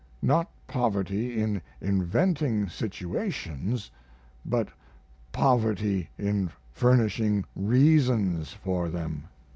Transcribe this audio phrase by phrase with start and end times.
[0.23, 3.91] Not poverty in inventing situations,
[4.43, 4.67] but
[5.31, 9.25] poverty in furnishing reasons for them.